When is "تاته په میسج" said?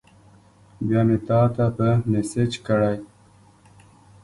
1.27-2.51